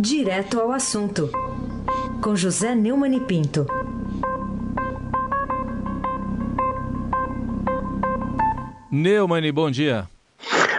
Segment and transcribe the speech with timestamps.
[0.00, 1.28] Direto ao assunto,
[2.22, 3.66] com José Neumann e Pinto.
[8.92, 10.08] Neumann, bom dia.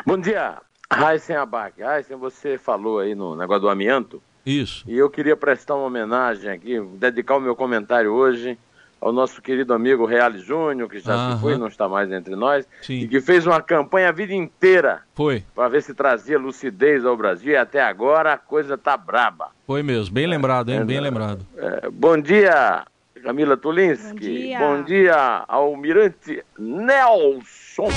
[0.06, 1.82] Bom dia, Raíssen Abac.
[1.82, 4.24] Raíssen, você falou aí no negócio do amianto.
[4.46, 4.86] Isso.
[4.88, 8.58] E eu queria prestar uma homenagem aqui, dedicar o meu comentário hoje
[9.02, 11.36] ao nosso querido amigo Reale Júnior, que já Aham.
[11.36, 13.00] se foi, não está mais entre nós, Sim.
[13.00, 17.16] e que fez uma campanha a vida inteira Foi, para ver se trazia lucidez ao
[17.16, 19.52] Brasil, e até agora a coisa tá braba.
[19.66, 20.14] foi mesmo.
[20.14, 20.80] Bem lembrado, hein?
[20.80, 21.02] é, Bem é.
[21.02, 21.46] lembrado.
[21.58, 22.84] É, bom dia,
[23.24, 24.12] Camila Tulinski.
[24.14, 24.60] Bom dia.
[24.60, 27.90] Bom dia, Almirante Nelson.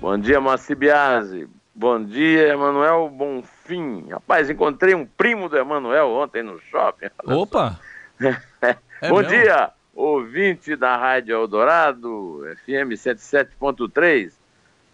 [0.00, 1.48] Bom dia, Moacir Biasi.
[1.74, 4.06] Bom dia, Emanuel Bonfim.
[4.10, 7.08] Rapaz, encontrei um primo do Emanuel ontem no shopping.
[7.24, 7.78] Opa!
[9.02, 9.32] É Bom mesmo?
[9.32, 14.30] dia, ouvinte da Rádio Eldorado, FM 77.3.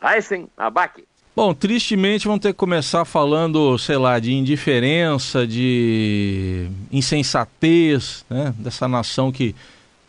[0.03, 1.05] Heisen Abac.
[1.37, 8.53] Bom, tristemente vamos ter que começar falando, sei lá, de indiferença, de insensatez, né?
[8.59, 9.55] Dessa nação que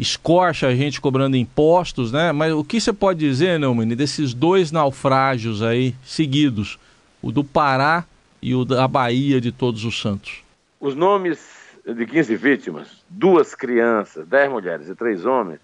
[0.02, 2.32] escorcha a gente cobrando impostos, né?
[2.32, 6.80] Mas o que você pode dizer, Neumann, desses dois naufrágios aí seguidos,
[7.22, 8.04] o do Pará
[8.42, 10.42] e o da Bahia de Todos os Santos?
[10.80, 11.40] Os nomes
[11.86, 15.60] de 15 vítimas, duas crianças, 10 mulheres e três homens,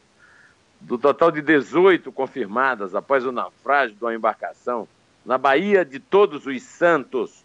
[0.80, 4.88] do total de 18 confirmadas após o naufrágio de uma embarcação
[5.26, 7.44] na Baía de Todos os Santos,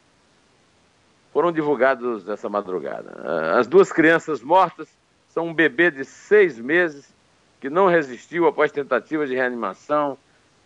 [1.33, 3.59] foram divulgados essa madrugada.
[3.59, 4.89] As duas crianças mortas
[5.33, 7.11] são um bebê de seis meses
[7.59, 10.19] que não resistiu após tentativa de reanimação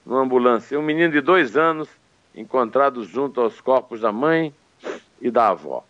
[0.05, 1.89] numa ambulância, um menino de dois anos
[2.35, 4.53] encontrado junto aos corpos da mãe
[5.21, 5.85] e da avó.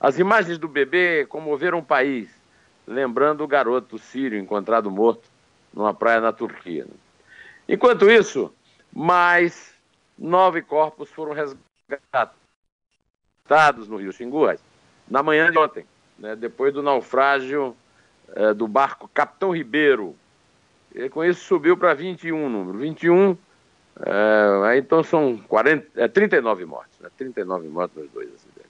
[0.00, 2.28] As imagens do bebê comoveram o país,
[2.86, 5.28] lembrando o garoto sírio encontrado morto
[5.72, 6.86] numa praia na Turquia.
[7.68, 8.52] Enquanto isso,
[8.92, 9.72] mais
[10.18, 12.34] nove corpos foram resgatados
[13.88, 14.46] no Rio Xingu,
[15.08, 15.86] na manhã de ontem,
[16.18, 17.76] né, depois do naufrágio
[18.34, 20.14] eh, do barco Capitão Ribeiro.
[20.94, 22.78] E com isso subiu para 21 o número.
[22.78, 23.36] 21,
[24.00, 28.68] eh, aí então são 40, é, 39 mortes, né, 39 mortes nos dois acidentes.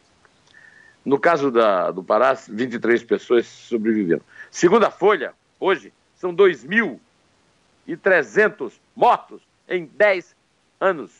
[1.05, 4.23] No caso da, do Pará, 23 pessoas sobreviveram.
[4.51, 10.35] Segundo a Folha, hoje, são 2.300 mortos em 10
[10.81, 11.13] anos.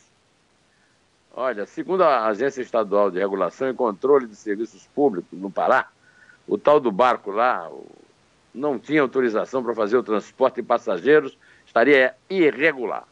[1.33, 5.87] Olha, segundo a Agência Estadual de Regulação e Controle de Serviços Públicos no Pará,
[6.47, 7.87] o tal do barco lá o-
[8.53, 13.05] não tinha autorização para fazer o transporte de passageiros, estaria irregular.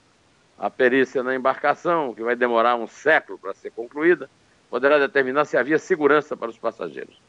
[0.58, 4.30] A perícia na embarcação, que vai demorar um século para ser concluída,
[4.70, 7.20] poderá determinar se havia segurança para os passageiros.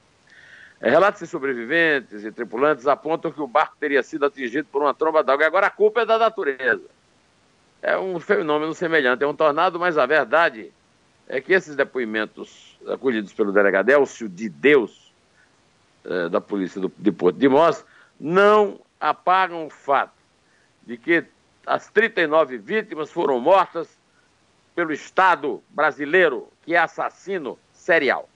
[0.81, 4.95] É, relatos de sobreviventes e tripulantes apontam que o barco teria sido atingido por uma
[4.95, 5.47] tromba d'água.
[5.47, 6.85] Agora a culpa é da natureza.
[7.83, 10.73] É um fenômeno semelhante, é um tornado, mas a verdade
[11.29, 15.13] é que esses depoimentos acolhidos pelo delegado Elcio de Deus,
[16.05, 17.85] eh, da polícia do, de Porto de Mós,
[18.19, 20.13] não apagam o fato
[20.87, 21.25] de que
[21.67, 23.89] as 39 vítimas foram mortas
[24.75, 28.29] pelo Estado brasileiro, que é assassino serial.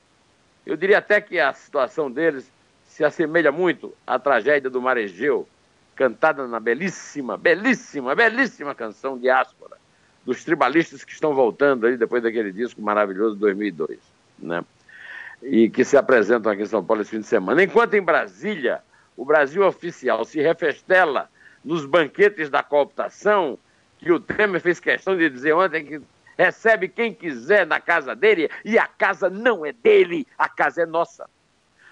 [0.66, 2.50] Eu diria até que a situação deles
[2.84, 5.48] se assemelha muito à tragédia do Maregeu,
[5.94, 9.76] cantada na belíssima, belíssima, belíssima canção Diáspora,
[10.24, 13.98] dos tribalistas que estão voltando aí depois daquele disco maravilhoso de 2002,
[14.38, 14.64] né?
[15.42, 17.62] E que se apresentam aqui em São Paulo esse fim de semana.
[17.62, 18.82] Enquanto em Brasília,
[19.16, 21.30] o Brasil oficial se refestela
[21.64, 23.58] nos banquetes da cooptação,
[23.98, 26.00] que o Temer fez questão de dizer ontem que
[26.36, 30.86] recebe quem quiser na casa dele e a casa não é dele, a casa é
[30.86, 31.28] nossa.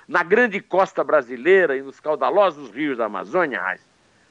[0.09, 3.79] Na grande costa brasileira e nos caudalosos rios da Amazônia,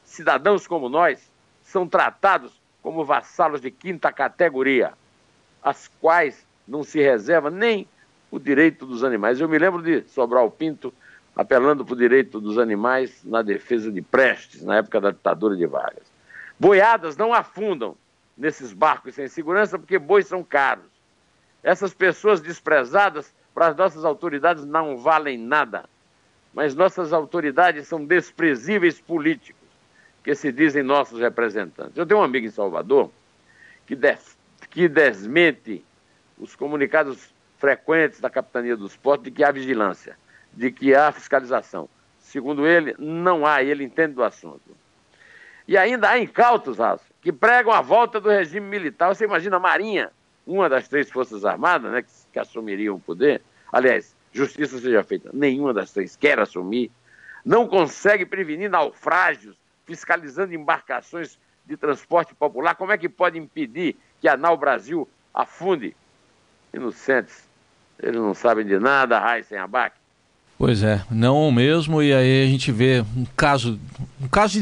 [0.03, 1.31] cidadãos como nós
[1.63, 4.93] são tratados como vassalos de quinta categoria,
[5.63, 7.87] as quais não se reserva nem
[8.31, 9.39] o direito dos animais.
[9.39, 10.93] Eu me lembro de Sobral Pinto
[11.35, 15.65] apelando para o direito dos animais na defesa de Prestes, na época da ditadura de
[15.65, 16.03] Vargas.
[16.59, 17.95] Boiadas não afundam
[18.37, 20.85] nesses barcos sem segurança porque bois são caros.
[21.63, 25.85] Essas pessoas desprezadas para as nossas autoridades não valem nada.
[26.53, 29.61] Mas nossas autoridades são desprezíveis políticos,
[30.23, 31.95] que se dizem nossos representantes.
[31.95, 33.11] Eu tenho um amigo em Salvador
[33.85, 34.37] que, des-
[34.69, 35.85] que desmente
[36.37, 40.17] os comunicados frequentes da Capitania dos Portos de que há vigilância,
[40.59, 41.87] de que há fiscalização.
[42.19, 44.75] Segundo ele, não há, ele entende do assunto.
[45.65, 49.07] E ainda há incautos, Raso, que pregam a volta do regime militar.
[49.07, 50.11] Você imagina a Marinha,
[50.45, 53.41] uma das três Forças Armadas, né, que, que assumiriam o poder.
[53.71, 56.91] Aliás, justiça seja feita, nenhuma das três quer assumir.
[57.45, 59.55] Não consegue prevenir naufrágios,
[59.85, 62.75] fiscalizando embarcações de transporte popular.
[62.75, 65.95] Como é que pode impedir que a Nau Brasil afunde
[66.73, 67.47] inocentes
[67.97, 69.98] Eles não sabem de nada, raio sem abaque.
[70.59, 73.79] Pois é, não mesmo, e aí a gente vê um caso,
[74.21, 74.59] um caso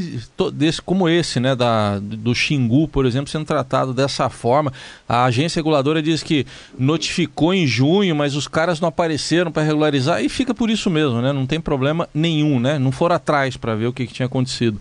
[0.53, 4.71] desse como esse, né, da, do Xingu, por exemplo, sendo tratado dessa forma.
[5.09, 6.45] A agência reguladora diz que
[6.77, 11.19] notificou em junho, mas os caras não apareceram para regularizar e fica por isso mesmo,
[11.19, 11.33] né?
[11.33, 12.77] Não tem problema nenhum, né?
[12.77, 14.79] Não foram atrás para ver o que, que tinha acontecido.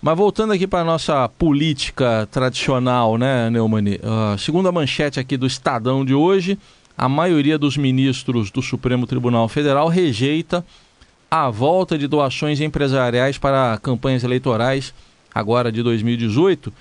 [0.00, 3.96] Mas voltando aqui para a nossa política tradicional, né, Neumani?
[3.96, 6.58] Uh, segundo a manchete aqui do Estadão de hoje,
[7.00, 10.62] a maioria dos ministros do Supremo Tribunal Federal rejeita
[11.30, 14.92] a volta de doações empresariais para campanhas eleitorais
[15.34, 16.66] agora de 2018.
[16.66, 16.72] Uh,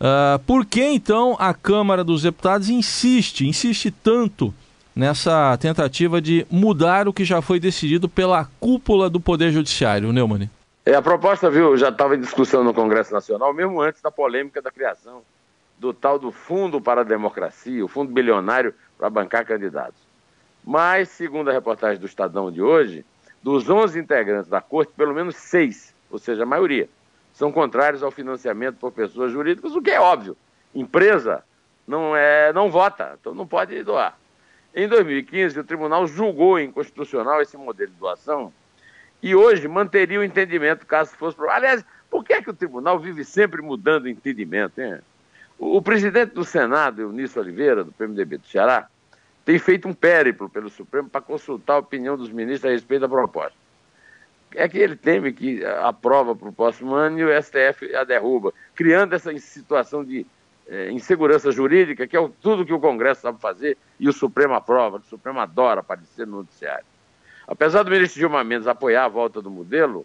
[0.00, 4.54] ah, por que então a Câmara dos Deputados insiste, insiste tanto
[4.94, 10.48] nessa tentativa de mudar o que já foi decidido pela cúpula do Poder Judiciário, Neumann?
[10.84, 14.62] É, a proposta, viu, já estava em discussão no Congresso Nacional, mesmo antes da polêmica
[14.62, 15.22] da criação
[15.76, 20.00] do tal do Fundo para a Democracia, o Fundo Bilionário para bancar candidatos.
[20.64, 23.04] Mas, segundo a reportagem do Estadão de hoje,
[23.42, 26.88] dos 11 integrantes da corte, pelo menos seis, ou seja, a maioria,
[27.32, 30.36] são contrários ao financiamento por pessoas jurídicas, o que é óbvio.
[30.74, 31.44] Empresa
[31.86, 34.18] não, é, não vota, então não pode doar.
[34.74, 38.52] Em 2015, o tribunal julgou inconstitucional esse modelo de doação
[39.22, 41.36] e hoje manteria o entendimento caso fosse.
[41.48, 44.80] Aliás, por que, é que o tribunal vive sempre mudando o entendimento?
[44.80, 44.98] Hein?
[45.58, 48.88] O, presidente do Senado, Eunício Oliveira, do PMDB do Ceará,
[49.44, 53.08] tem feito um périplo pelo Supremo para consultar a opinião dos ministros a respeito da
[53.08, 53.56] proposta.
[54.54, 58.52] É que ele teme que aprova para o próximo ano e o STF a derruba,
[58.74, 60.26] criando essa situação de
[60.68, 64.54] é, insegurança jurídica, que é o, tudo que o Congresso sabe fazer e o Supremo
[64.54, 66.84] aprova, o Supremo adora aparecer no noticiário.
[67.46, 70.04] Apesar do ministro Gilmar Mendes apoiar a volta do modelo,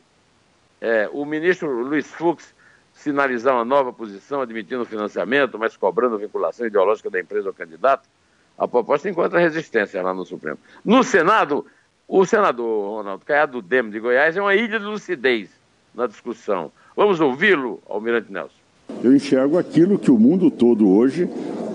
[0.79, 2.53] é, o ministro Luiz Fux
[3.01, 8.07] sinalizar uma nova posição, admitindo financiamento, mas cobrando vinculação ideológica da empresa ao candidato,
[8.57, 10.57] a proposta encontra resistência lá no Supremo.
[10.85, 11.65] No Senado,
[12.07, 15.49] o senador Ronaldo Caiado, do DEM de Goiás, é uma ilha de lucidez
[15.95, 16.71] na discussão.
[16.95, 18.53] Vamos ouvi-lo, Almirante Nelson.
[19.03, 21.27] Eu enxergo aquilo que o mundo todo hoje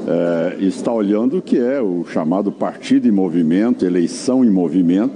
[0.06, 5.14] é, está olhando, que é o chamado partido em movimento, eleição em movimento,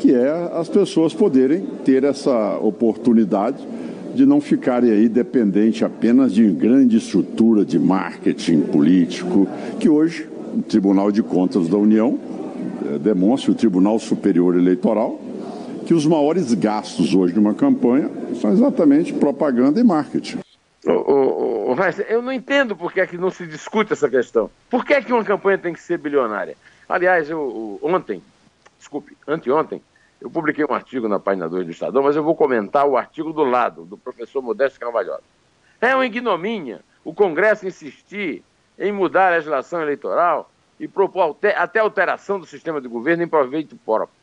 [0.00, 3.64] que é as pessoas poderem ter essa oportunidade
[4.14, 9.48] de não ficarem aí dependente apenas de grande estrutura de marketing político,
[9.80, 12.18] que hoje o Tribunal de Contas da União
[12.86, 15.20] é, demonstra, o Tribunal Superior Eleitoral,
[15.86, 18.10] que os maiores gastos hoje de uma campanha
[18.40, 20.38] são exatamente propaganda e marketing.
[20.86, 21.76] Ô, ô,
[22.08, 24.50] eu não entendo por que, é que não se discute essa questão.
[24.68, 26.56] Por que, é que uma campanha tem que ser bilionária?
[26.88, 28.22] Aliás, eu, ontem,
[28.78, 29.80] desculpe, anteontem,
[30.22, 33.32] eu publiquei um artigo na página 2 do Estadão, mas eu vou comentar o artigo
[33.32, 35.24] do lado, do professor Modesto Carvalhosa.
[35.80, 38.44] É uma ignomínia o Congresso insistir
[38.78, 40.48] em mudar a legislação eleitoral
[40.78, 44.16] e propor até alteração do sistema de governo em proveito próprio.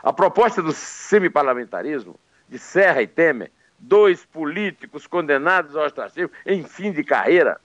[0.00, 2.14] A proposta do semiparlamentarismo
[2.48, 7.60] de Serra e Temer, dois políticos condenados ao ostracismo em fim de carreira,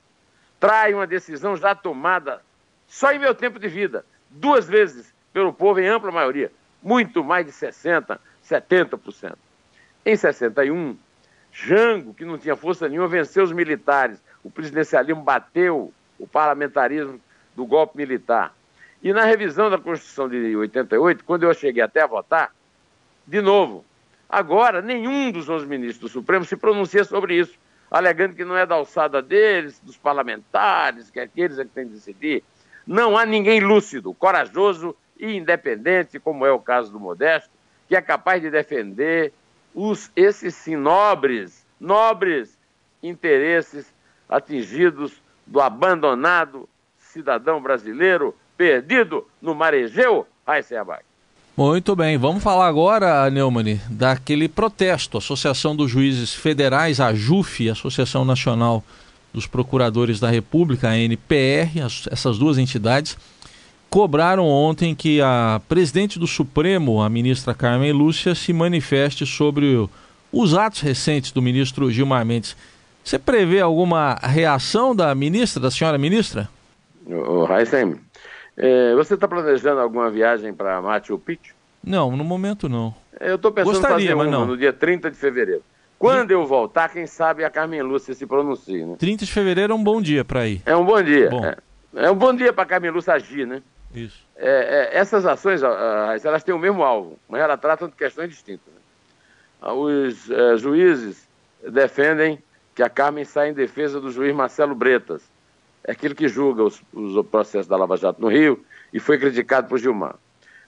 [0.59, 2.41] trai uma decisão já tomada
[2.87, 6.51] só em meu tempo de vida, duas vezes pelo povo em ampla maioria,
[6.85, 9.35] muito mais de 60%, 70%.
[10.05, 10.95] Em 61,
[11.51, 14.21] Jango, que não tinha força nenhuma, venceu os militares.
[14.43, 17.19] O presidencialismo bateu o parlamentarismo
[17.55, 18.53] do golpe militar.
[19.01, 22.53] E na revisão da Constituição de 88, quando eu cheguei até a votar,
[23.25, 23.83] de novo,
[24.29, 27.57] agora nenhum dos 11 ministros do Supremo se pronuncia sobre isso,
[27.89, 31.93] alegando que não é da alçada deles, dos parlamentares, que aqueles é que têm que
[31.93, 32.43] decidir.
[32.85, 37.49] Não há ninguém lúcido, corajoso e independente, como é o caso do Modesto,
[37.87, 39.33] que é capaz de defender
[39.73, 42.57] os, esses sim nobres, nobres
[43.01, 43.93] interesses
[44.27, 46.67] atingidos do abandonado
[46.97, 51.03] cidadão brasileiro perdido no Marejeu, Heisenberg.
[51.55, 58.25] Muito bem, vamos falar agora, Neumann, daquele protesto, Associação dos Juízes Federais, a JUF, Associação
[58.25, 58.83] Nacional
[59.33, 61.79] dos Procuradores da República, a NPR,
[62.11, 63.17] essas duas entidades,
[63.95, 69.87] cobraram ontem que a presidente do Supremo, a ministra Carmen Lúcia, se manifeste sobre
[70.33, 72.57] os atos recentes do ministro Gilmar Mendes.
[73.01, 76.49] Você prevê alguma reação da ministra, da senhora ministra?
[77.07, 77.95] O Heisen,
[78.57, 81.55] é, você está planejando alguma viagem para Machu Picchu?
[81.81, 82.93] Não, no momento não.
[83.17, 84.45] Eu estou pensando Gostaria, fazer mas uma não.
[84.45, 85.63] no dia 30 de fevereiro.
[85.97, 88.97] Quando eu voltar, quem sabe a Carmen Lúcia se pronuncie, né?
[88.99, 90.61] 30 de fevereiro é um bom dia para ir.
[90.65, 91.29] É um bom dia.
[91.29, 91.45] Bom.
[91.45, 91.55] É,
[91.95, 93.61] é um bom dia para a Carmen Lúcia agir, né?
[93.95, 94.25] Isso.
[94.35, 98.73] É, é, essas ações, elas têm o mesmo alvo, mas elas tratam de questões distintas.
[98.73, 99.71] Né?
[99.71, 101.27] Os é, juízes
[101.67, 102.41] defendem
[102.73, 105.23] que a Carmen saia em defesa do juiz Marcelo Bretas,
[105.83, 109.67] é aquele que julga os, os processos da Lava Jato no Rio e foi criticado
[109.67, 110.15] por Gilmar.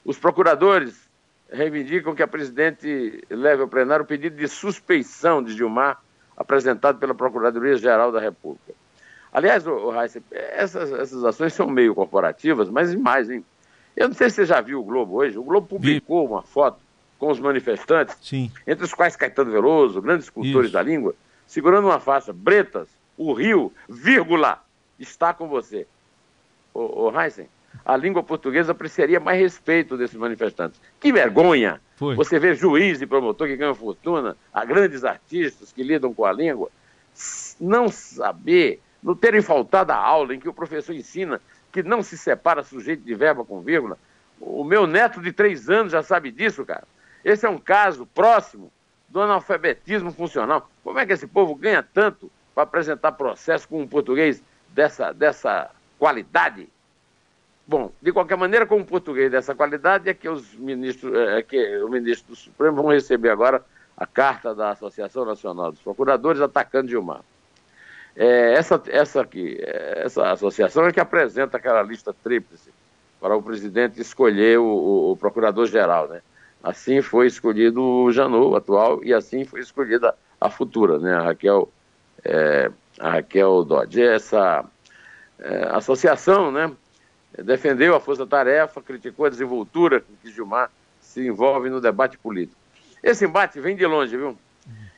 [0.06, 1.10] Os procuradores
[1.52, 6.02] reivindicam que a presidente leve ao plenário o pedido de suspeição de Gilmar
[6.36, 8.74] apresentado pela Procuradoria-Geral da República.
[9.32, 13.44] Aliás, o, o Heisen, essas, essas ações são meio corporativas, mas mais, hein?
[13.96, 15.38] Eu não sei se você já viu o Globo hoje.
[15.38, 16.34] O Globo publicou Vi.
[16.34, 16.80] uma foto
[17.18, 18.52] com os manifestantes, Sim.
[18.66, 20.74] entre os quais Caetano Veloso, grandes cultores Isso.
[20.74, 21.16] da língua,
[21.48, 22.32] segurando uma faixa.
[22.32, 24.64] Bretas, o Rio, vírgula,
[25.00, 25.88] está com você.
[26.74, 27.48] Ô, ô Heisen,
[27.84, 30.80] a língua portuguesa apreciaria mais respeito desses manifestantes.
[31.00, 31.82] Que vergonha!
[31.96, 32.16] Foi.
[32.16, 36.32] Você vê juiz e promotor que ganham fortuna, a grandes artistas que lidam com a
[36.32, 36.70] língua,
[37.60, 42.18] não saber, não terem faltado a aula em que o professor ensina que não se
[42.18, 43.98] separa sujeito de verbo com vírgula.
[44.40, 46.84] O meu neto de três anos já sabe disso, cara.
[47.24, 48.72] Esse é um caso próximo
[49.10, 50.70] do analfabetismo funcional.
[50.84, 55.72] Como é que esse povo ganha tanto para apresentar processo com um português dessa, dessa
[55.98, 56.70] qualidade?
[57.68, 61.44] Bom, de qualquer maneira, com um português dessa qualidade, é que os ministros, é, é
[61.44, 63.64] que o ministro do Supremo vão receber agora
[63.98, 67.22] a carta da Associação Nacional dos Procuradores atacando Gilmar.
[68.20, 72.72] É, essa, essa, aqui, é, essa associação é que apresenta aquela lista tríplice
[73.22, 76.22] para o presidente escolher o, o, procurador-geral, né?
[76.64, 81.14] Assim foi escolhido o Janot, atual, e assim foi escolhida a futura, né?
[81.14, 81.72] A Raquel,
[82.26, 84.02] é, Raquel Dodge.
[84.02, 84.66] Essa
[85.38, 86.72] é, associação, né?
[87.38, 92.58] Defendeu a força-tarefa, criticou a desenvoltura com que Gilmar se envolve no debate político.
[93.04, 94.36] Esse embate vem de longe, viu?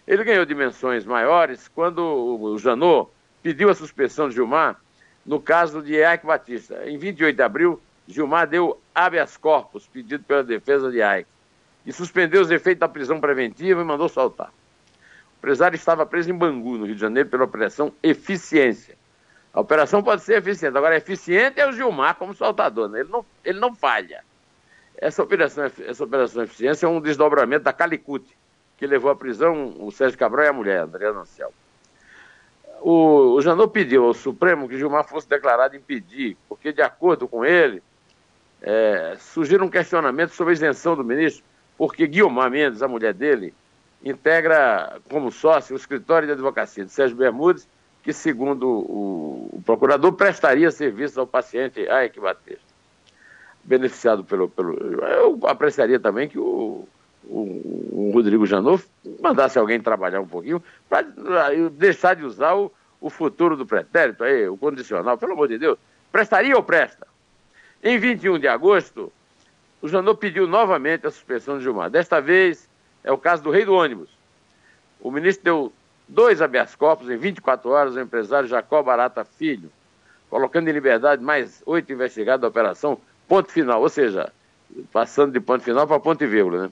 [0.07, 3.09] Ele ganhou dimensões maiores quando o Janot
[3.43, 4.79] pediu a suspensão de Gilmar
[5.25, 6.89] no caso de Ike Batista.
[6.89, 11.29] Em 28 de abril, Gilmar deu habeas corpus pedido pela defesa de Ike
[11.85, 14.49] e suspendeu os efeitos da prisão preventiva e mandou soltar.
[14.49, 18.97] O empresário estava preso em Bangu, no Rio de Janeiro, pela operação Eficiência.
[19.53, 22.99] A operação pode ser eficiente, agora eficiente é o Gilmar como soltador, né?
[22.99, 24.23] ele, não, ele não falha.
[24.97, 28.37] Essa operação, essa operação Eficiência é um desdobramento da Calicute,
[28.79, 31.51] que levou à prisão o Sérgio Cabral e a mulher, Adriana Ancel.
[32.79, 37.43] O, o Janot pediu ao Supremo que Gilmar fosse declarado impedir, porque, de acordo com
[37.43, 37.83] ele,
[38.61, 41.43] é, surgiram um questionamento sobre a isenção do ministro,
[41.77, 43.53] porque Guilmar Mendes, a mulher dele,
[44.01, 47.67] integra como sócio o escritório de advocacia de Sérgio Bermudes,
[48.01, 52.69] que, segundo o, o procurador, prestaria serviços ao paciente Ike Batista.
[53.61, 54.73] Beneficiado pelo, pelo.
[55.03, 56.87] Eu apreciaria também que o,
[57.29, 58.83] o, o Rodrigo Janot
[59.21, 61.05] mandasse alguém trabalhar um pouquinho para
[61.71, 65.77] deixar de usar o, o futuro do pretérito, aí, o condicional, pelo amor de Deus.
[66.11, 67.07] Prestaria ou presta?
[67.83, 69.11] Em 21 de agosto,
[69.81, 71.89] o Janot pediu novamente a suspensão de Gilmar.
[71.89, 72.67] Desta vez,
[73.03, 74.09] é o caso do rei do ônibus.
[74.99, 75.73] O ministro deu
[76.07, 79.71] dois habeas corpus em 24 horas ao empresário Jacó Barata Filho,
[80.29, 84.33] colocando em liberdade mais oito investigados da operação ponto final, ou seja,
[84.91, 86.71] passando de ponto final para ponto e vírgula, né?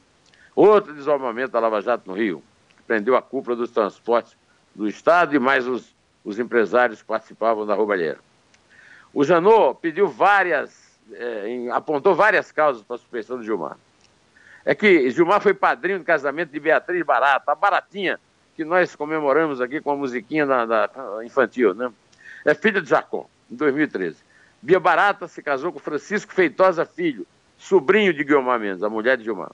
[0.58, 2.42] Outro desarmamento da Lava Jato no Rio,
[2.88, 4.36] prendeu a cúpula dos transportes
[4.74, 5.96] do Estado e mais os,
[6.26, 8.18] os empresários que participavam da roubalheira.
[9.14, 13.78] O Janot pediu várias, é, em, apontou várias causas para a suspensão de Gilmar.
[14.66, 18.20] É que Gilmar foi padrinho do casamento de Beatriz Barata, a Baratinha,
[18.56, 20.90] que nós comemoramos aqui com a musiquinha da, da
[21.24, 21.94] infantil, né?
[22.44, 24.18] É filha de Jacó, em 2013.
[24.60, 27.28] Bia Barata se casou com Francisco Feitosa Filho,
[27.60, 29.52] sobrinho de Guilmar Mendes, a mulher de Gilmar.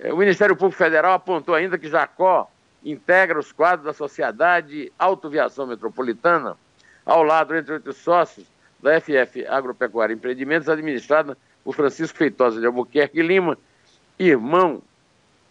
[0.00, 2.50] É, o Ministério Público Federal apontou ainda que Jacó
[2.82, 6.56] integra os quadros da Sociedade Autoviação Metropolitana,
[7.04, 8.46] ao lado, entre outros sócios,
[8.82, 13.58] da FF Agropecuária Empreendimentos, administrada por Francisco Feitosa de Albuquerque Lima,
[14.18, 14.82] irmão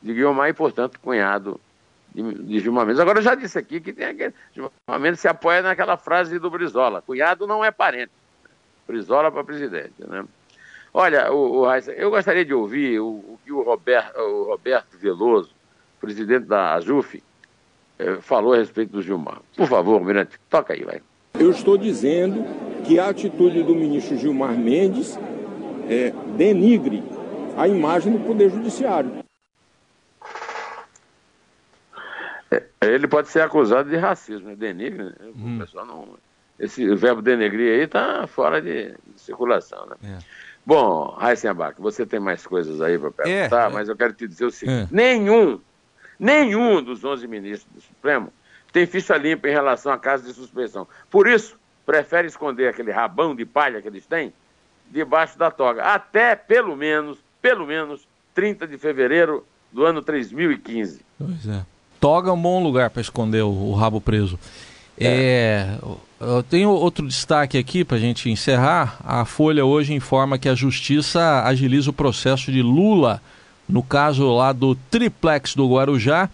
[0.01, 1.61] de Guilmar e, portanto, cunhado
[2.13, 2.99] de, de Gilmar Mendes.
[2.99, 6.49] Agora, eu já disse aqui que tem aquele, Gilmar Mendes se apoia naquela frase do
[6.49, 8.11] Brizola, cunhado não é parente.
[8.87, 10.25] Brizola para presidente, né?
[10.93, 15.51] Olha, o, o eu gostaria de ouvir o, o que o Roberto, o Roberto Veloso,
[15.99, 17.21] presidente da AJUF,
[17.99, 19.41] eh, falou a respeito do Gilmar.
[19.55, 21.01] Por favor, Mirante, toca aí, vai.
[21.39, 22.43] Eu estou dizendo
[22.85, 25.17] que a atitude do ministro Gilmar Mendes
[25.89, 27.03] é, denigre
[27.57, 29.23] a imagem do Poder Judiciário.
[32.49, 34.55] É, ele pode ser acusado de racismo, né?
[34.55, 35.13] denigre, né?
[35.35, 35.57] Hum.
[35.57, 36.17] o pessoal não.
[36.57, 39.95] Esse verbo denegrir aí está fora de, de, circulação, né?
[40.03, 40.17] É.
[40.65, 41.17] Bom,
[41.49, 44.45] Abac, você tem mais coisas aí para perguntar, é, é, mas eu quero te dizer
[44.45, 44.95] o seguinte: é.
[44.95, 45.59] nenhum,
[46.19, 48.31] nenhum dos 11 ministros do Supremo
[48.71, 50.87] tem ficha limpa em relação à casa de suspensão.
[51.09, 54.31] Por isso, prefere esconder aquele rabão de palha que eles têm
[54.91, 61.01] debaixo da toga, até pelo menos, pelo menos 30 de fevereiro do ano 3015.
[61.17, 61.65] Pois é.
[61.99, 64.39] Toga é um bom lugar para esconder o, o, rabo preso.
[64.97, 65.07] É.
[65.07, 65.79] é
[66.49, 68.99] Tenho outro destaque aqui para a gente encerrar.
[69.03, 73.21] A Folha hoje informa que a Justiça agiliza o processo de Lula
[73.69, 76.29] no caso lá do triplex do Guarujá.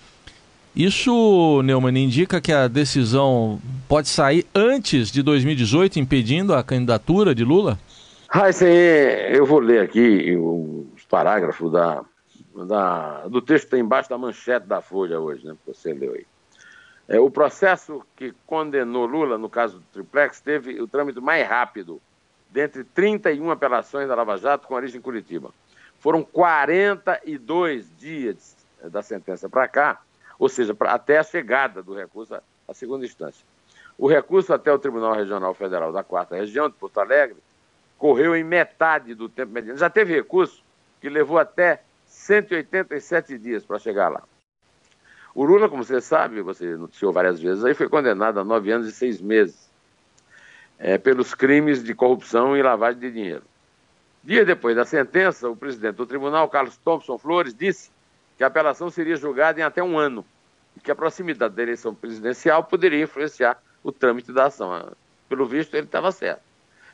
[0.76, 7.44] Isso, Neumann, indica que a decisão pode sair antes de 2018, impedindo a candidatura de
[7.44, 7.78] Lula?
[8.28, 12.04] Ah, isso aí, eu vou ler aqui os parágrafos da,
[12.68, 16.14] da, do texto que tem embaixo da manchete da Folha hoje, né, que você leu
[16.14, 16.26] aí.
[17.08, 22.02] É, o processo que condenou Lula, no caso do triplex, teve o trâmite mais rápido,
[22.50, 25.52] dentre 31 apelações da Lava Jato com origem em Curitiba.
[26.00, 30.02] Foram 42 dias da sentença para cá,
[30.40, 32.36] ou seja, pra, até a chegada do recurso
[32.68, 33.46] à segunda instância.
[33.98, 37.38] O recurso até o Tribunal Regional Federal da Quarta Região de Porto Alegre
[37.98, 39.78] correu em metade do tempo mediano.
[39.78, 40.64] Já teve recurso
[41.00, 44.24] que levou até 187 dias para chegar lá.
[45.36, 48.88] O Lula, como você sabe, você noticiou várias vezes, aí foi condenado a nove anos
[48.88, 49.70] e seis meses
[50.80, 53.44] é, pelos crimes de corrupção e lavagem de dinheiro.
[54.24, 57.92] Dia depois da sentença, o presidente do tribunal, Carlos Thompson Flores, disse
[58.38, 60.26] que a apelação seria julgada em até um ano
[60.76, 64.90] e que a proximidade da eleição presidencial poderia influenciar o trâmite da ação.
[65.28, 66.42] Pelo visto, ele estava certo.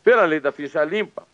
[0.03, 1.27] Pela lei da ficha limpa,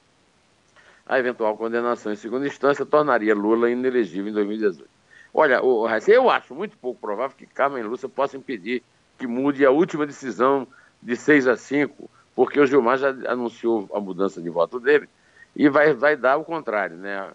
[1.06, 4.97] a eventual condenação em segunda instância tornaria Lula inelegível em 2018.
[5.40, 8.82] Olha, o, eu acho muito pouco provável que Carmen Lúcia possa impedir
[9.20, 10.68] que mude a última decisão
[11.00, 15.08] de 6 a 5, porque o Gilmar já anunciou a mudança de voto dele
[15.56, 17.32] e vai, vai dar o contrário, né?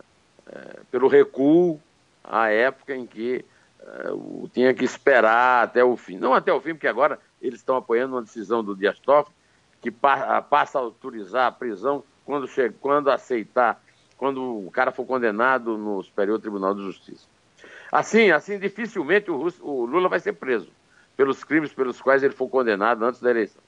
[0.49, 1.81] É, pelo recuo
[2.25, 3.45] à época em que
[3.81, 4.09] é,
[4.53, 6.19] tinha que esperar até o fim.
[6.19, 9.37] Não até o fim, porque agora eles estão apoiando uma decisão do Dias Toffoli
[9.81, 12.49] que pa, passa a autorizar a prisão quando,
[12.81, 13.81] quando aceitar,
[14.17, 17.31] quando o cara for condenado no Superior Tribunal de Justiça.
[17.93, 20.71] Assim, assim dificilmente o, o Lula vai ser preso
[21.17, 23.63] pelos crimes pelos quais ele for condenado antes da eleição.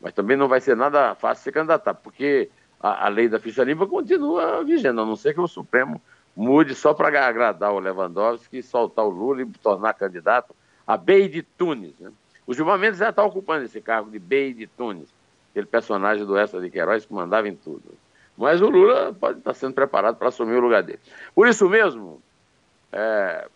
[0.00, 2.48] Mas também não vai ser nada fácil se candidatar, porque
[2.80, 6.00] a, a lei da ficha limpa continua vigente, a não ser que o Supremo
[6.36, 10.54] mude só para agradar o Lewandowski, soltar o Lula e tornar candidato
[10.86, 11.98] a Bey de Tunis.
[11.98, 12.12] Né?
[12.46, 15.08] O Gilmar Mendes já está ocupando esse cargo de Bey de Tunis
[15.56, 17.82] aquele personagem do Essa de Queiroz que mandava em tudo.
[18.36, 21.00] Mas o Lula pode estar sendo preparado para assumir o lugar dele.
[21.34, 22.20] Por isso mesmo,
[22.92, 23.48] é,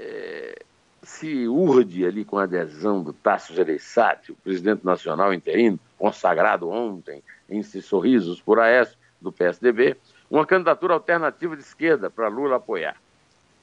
[0.00, 0.62] é,
[1.02, 7.22] se urde ali com a adesão do Tasso Gereissati, o presidente nacional interino, consagrado ontem
[7.48, 9.98] em sorrisos por Aécio, do PSDB,
[10.30, 12.96] uma candidatura alternativa de esquerda para Lula apoiar.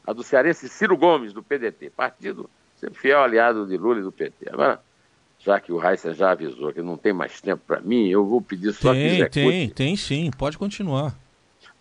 [0.06, 4.12] A do cearense Ciro Gomes, do PDT, partido sempre fiel aliado de Lula e do
[4.12, 4.50] PT.
[4.52, 4.80] Agora,
[5.40, 8.40] já que o Raíssa já avisou que não tem mais tempo para mim, eu vou
[8.40, 9.32] pedir só tem, que execute.
[9.32, 11.16] Tem, tem sim, pode continuar.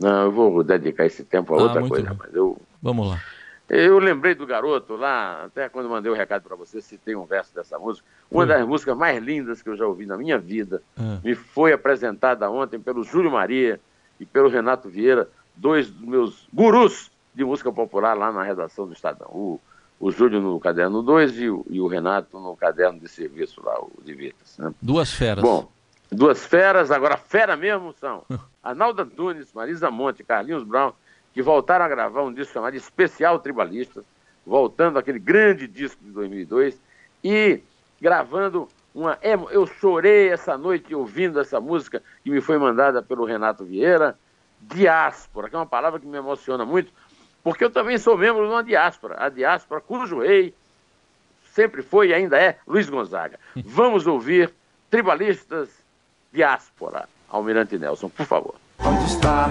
[0.01, 2.19] Não, eu vou dedicar esse tempo a ah, outra coisa, bem.
[2.19, 2.59] mas eu...
[2.83, 3.21] Vamos lá.
[3.69, 7.25] Eu lembrei do garoto lá, até quando mandei o um recado para você, citei um
[7.25, 8.07] verso dessa música.
[8.31, 8.55] Uma Foi.
[8.55, 10.83] das músicas mais lindas que eu já ouvi na minha vida.
[10.97, 11.19] Ah.
[11.25, 13.81] Me foi apresentada ontem pelo Júlio Maria
[14.21, 18.93] e pelo Renato Vieira, dois dos meus gurus de música popular lá na redação do
[18.93, 19.29] Estadão.
[19.29, 19.61] O
[19.99, 23.91] o Júlio no caderno 2 e, e, o Renato no caderno de serviço lá, o
[24.05, 24.61] Divirta-se.
[24.61, 24.73] Né?
[24.81, 25.43] Duas feras.
[25.43, 25.71] Bom,
[26.11, 28.23] duas feras, agora fera mesmo são
[28.63, 30.93] Arnaldo Antunes, Marisa Monte, Carlinhos Brown,
[31.37, 34.03] que voltaram a gravar um disco chamado Especial Tribalistas,
[34.47, 36.81] voltando aquele grande disco de 2002
[37.23, 37.61] e
[38.01, 39.19] gravando uma.
[39.21, 44.19] Eu chorei essa noite ouvindo essa música que me foi mandada pelo Renato Vieira,
[44.63, 46.91] Diáspora, que é uma palavra que me emociona muito,
[47.45, 50.55] porque eu também sou membro de uma diáspora, a diáspora cujo rei
[51.53, 53.39] sempre foi e ainda é Luiz Gonzaga.
[53.63, 54.55] Vamos ouvir
[54.89, 55.69] Tribalistas
[56.33, 58.55] Diáspora, Almirante Nelson, por favor.
[58.79, 59.49] Onde está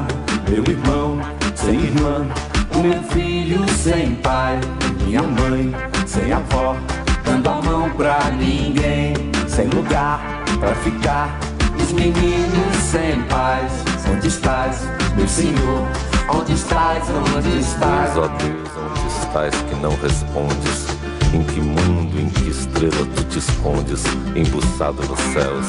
[0.50, 1.35] meu irmão
[1.66, 2.28] sem irmã,
[2.76, 4.60] o meu filho sem pai,
[5.04, 5.74] minha mãe
[6.06, 6.76] sem avó,
[7.24, 9.16] dando a mão pra ninguém,
[9.48, 10.22] sem lugar
[10.60, 11.40] pra ficar,
[11.82, 13.72] os meninos sem paz,
[14.14, 15.88] onde estás, meu senhor?
[16.30, 17.04] Onde estás,
[17.36, 18.10] onde estás?
[18.10, 20.86] Diz, ó Deus, onde estás que não respondes?
[21.34, 24.04] Em que mundo, em que estrela tu te escondes,
[24.36, 25.66] embuçado nos céus?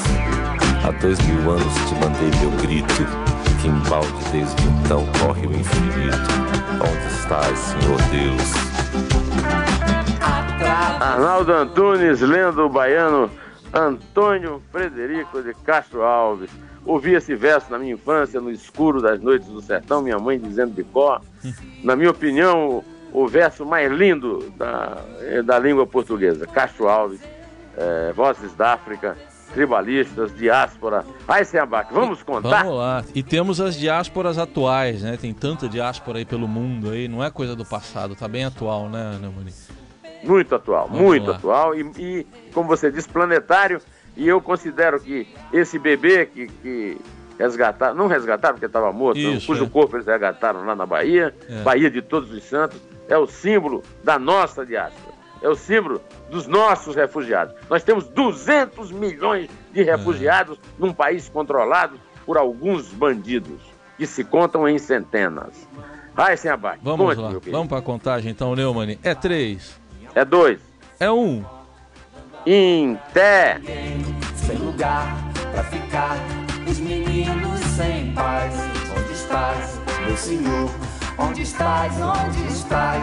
[0.85, 3.07] Há dois mil anos te mandei meu grito,
[3.61, 6.17] que embalde desde então corre o infinito.
[6.81, 8.77] Onde estás, Senhor Deus?
[11.01, 13.31] Arnaldo Antunes, lendo o baiano
[13.73, 16.51] Antônio Frederico de Castro Alves.
[16.85, 20.73] Ouvi esse verso na minha infância, no escuro das noites do sertão, minha mãe dizendo
[20.73, 21.21] de cor.
[21.83, 24.99] Na minha opinião, o, o verso mais lindo da,
[25.45, 26.47] da língua portuguesa.
[26.47, 27.21] Castro Alves,
[27.77, 29.17] é, Vozes da África,
[29.49, 31.05] tribalistas, diáspora.
[31.27, 32.63] Ai, Seabac, vamos contar?
[32.65, 33.05] Vamos lá.
[33.15, 35.17] E temos as diásporas atuais, né?
[35.21, 38.89] Tem tanta diáspora aí pelo mundo aí, não é coisa do passado, tá bem atual,
[38.89, 39.53] né, Neumani?
[40.25, 41.37] Muito atual, Vamos muito lá.
[41.37, 41.75] atual.
[41.75, 43.81] E, e, como você disse, planetário
[44.17, 46.99] E eu considero que esse bebê que, que
[47.39, 49.69] resgataram, não resgataram porque estava morto, Isso, cujo é.
[49.69, 51.63] corpo eles resgataram lá na Bahia, É.
[51.63, 55.15] Bahia de Todos os Santos, é o símbolo da nossa diáspora,
[55.47, 57.55] é o símbolo dos nossos refugiados.
[57.71, 63.61] Nós temos 200 milhões de refugiados num país controlado por alguns bandidos,
[63.97, 65.69] que se contam em centenas.
[66.15, 66.81] Vai, sem abate.
[66.83, 67.57] Vamos Conte, lá, meu querido.
[67.57, 68.99] vamos para a contagem então, Neumann.
[69.05, 69.79] É três,
[70.15, 70.59] É dois.
[70.99, 71.45] é um.
[72.45, 73.61] Em té.
[74.35, 75.15] sem lugar
[75.53, 76.17] pra ficar.
[76.69, 78.55] Os meninos sem paz.
[78.99, 80.71] Onde estás, meu senhor?
[81.19, 81.93] Onde estás?
[82.01, 83.03] Onde estás?